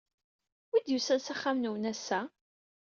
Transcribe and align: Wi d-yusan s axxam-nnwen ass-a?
Wi 0.71 0.79
d-yusan 0.85 1.19
s 1.21 1.27
axxam-nnwen 1.33 1.89
ass-a? 1.91 2.19